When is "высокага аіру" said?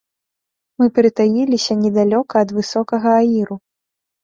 2.59-3.55